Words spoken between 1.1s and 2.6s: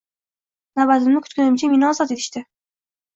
kutgunimcha meni ozod etishdi